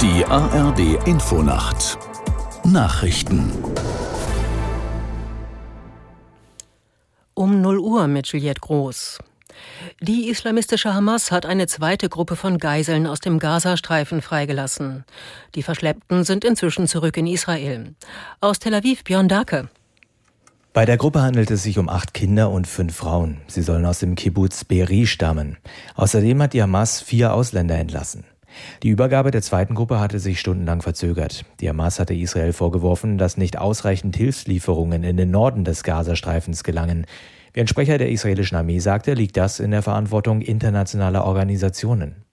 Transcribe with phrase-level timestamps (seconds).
[0.00, 1.98] Die ARD Infonacht
[2.62, 3.50] Nachrichten
[7.34, 9.18] Um 0 Uhr mit Juliette Groß.
[10.00, 15.04] Die islamistische Hamas hat eine zweite Gruppe von Geiseln aus dem Gazastreifen freigelassen.
[15.56, 17.96] Die Verschleppten sind inzwischen zurück in Israel.
[18.40, 19.68] Aus Tel Aviv Björn Dake.
[20.72, 23.40] Bei der Gruppe handelt es sich um acht Kinder und fünf Frauen.
[23.48, 25.56] Sie sollen aus dem Kibbutz Beri stammen.
[25.96, 28.24] Außerdem hat die Hamas vier Ausländer entlassen.
[28.82, 31.44] Die Übergabe der zweiten Gruppe hatte sich stundenlang verzögert.
[31.60, 37.06] Die Hamas hatte Israel vorgeworfen, dass nicht ausreichend Hilfslieferungen in den Norden des Gazastreifens gelangen.
[37.52, 42.24] Wie ein Sprecher der israelischen Armee sagte, liegt das in der Verantwortung internationaler Organisationen.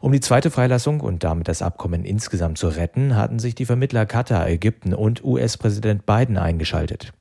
[0.00, 4.06] Um die zweite Freilassung und damit das Abkommen insgesamt zu retten, hatten sich die Vermittler
[4.06, 7.12] Katar, Ägypten und US-Präsident Biden eingeschaltet.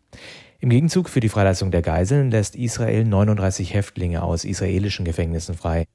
[0.59, 5.85] Im Gegenzug für die Freilassung der Geiseln lässt Israel 39 Häftlinge aus israelischen Gefängnissen frei.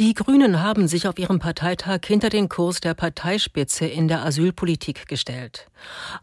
[0.00, 5.06] Die Grünen haben sich auf ihrem Parteitag hinter den Kurs der Parteispitze in der Asylpolitik
[5.06, 5.66] gestellt.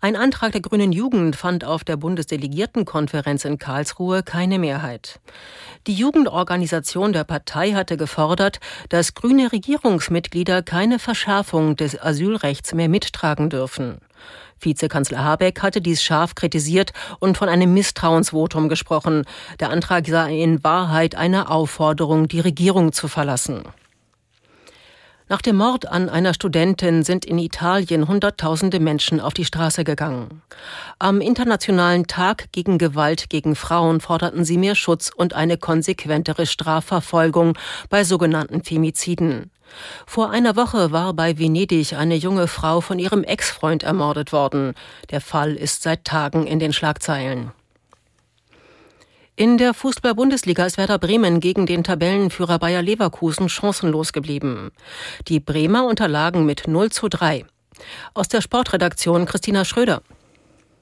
[0.02, 5.20] Ein Antrag der Grünen Jugend fand auf der Bundesdelegiertenkonferenz in Karlsruhe keine Mehrheit.
[5.86, 13.52] Die Jugendorganisation der Partei hatte gefordert, dass grüne Regierungsmitglieder keine Verschärfung des Asylrechts mehr mittragen
[13.52, 14.00] dürfen.
[14.60, 19.26] Vizekanzler Habeck hatte dies scharf kritisiert und von einem Misstrauensvotum gesprochen.
[19.60, 23.64] Der Antrag sei in Wahrheit eine Aufforderung, die Regierung zu verlassen.
[25.30, 30.42] Nach dem Mord an einer Studentin sind in Italien Hunderttausende Menschen auf die Straße gegangen.
[31.00, 37.58] Am Internationalen Tag gegen Gewalt gegen Frauen forderten sie mehr Schutz und eine konsequentere Strafverfolgung
[37.90, 39.52] bei sogenannten Femiziden.
[40.06, 44.76] Vor einer Woche war bei Venedig eine junge Frau von ihrem Ex-Freund ermordet worden.
[45.12, 47.52] Der Fall ist seit Tagen in den Schlagzeilen.
[49.40, 54.72] In der Fußball-Bundesliga ist Werder Bremen gegen den Tabellenführer Bayer Leverkusen chancenlos geblieben.
[55.28, 57.46] Die Bremer unterlagen mit 0 zu 3.
[58.16, 60.02] Aus der Sportredaktion Christina Schröder.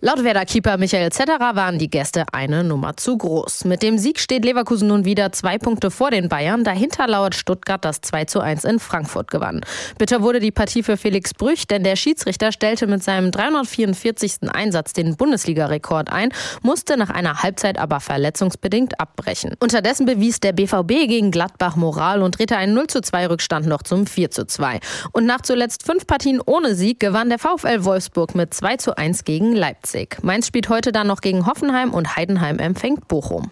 [0.05, 3.65] Laut Werder-Keeper Michael Zetterer waren die Gäste eine Nummer zu groß.
[3.65, 6.63] Mit dem Sieg steht Leverkusen nun wieder zwei Punkte vor den Bayern.
[6.63, 9.61] Dahinter lauert Stuttgart, das 2 zu 1 in Frankfurt gewann.
[9.97, 14.47] Bitter wurde die Partie für Felix Brüch, denn der Schiedsrichter stellte mit seinem 344.
[14.53, 16.29] Einsatz den Bundesliga-Rekord ein,
[16.61, 19.55] musste nach einer Halbzeit aber verletzungsbedingt abbrechen.
[19.59, 23.81] Unterdessen bewies der BVB gegen Gladbach Moral und drehte einen 0 zu 2 Rückstand noch
[23.81, 24.81] zum 4 zu 2.
[25.13, 29.23] Und nach zuletzt fünf Partien ohne Sieg gewann der VfL Wolfsburg mit 2 zu 1
[29.23, 29.94] gegen Leipzig.
[29.95, 30.23] Leipzig.
[30.23, 33.51] Mainz spielt heute dann noch gegen Hoffenheim und Heidenheim empfängt Bochum.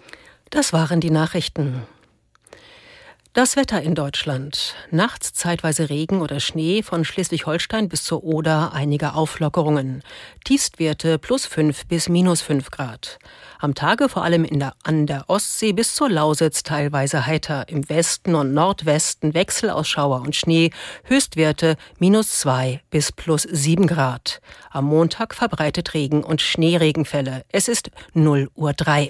[0.50, 1.84] Das waren die Nachrichten.
[3.36, 4.76] Das Wetter in Deutschland.
[4.92, 10.04] Nachts zeitweise Regen oder Schnee von Schleswig-Holstein bis zur Oder einige Auflockerungen.
[10.46, 13.18] Tiefstwerte plus 5 bis minus 5 Grad.
[13.58, 17.68] Am Tage vor allem der, an der Ostsee bis zur Lausitz teilweise heiter.
[17.70, 20.70] Im Westen und Nordwesten Wechsel aus Schauer und Schnee.
[21.06, 24.42] Höchstwerte minus 2 bis plus 7 Grad.
[24.70, 27.46] Am Montag verbreitet Regen und Schneeregenfälle.
[27.50, 29.10] Es ist 0 Uhr 3.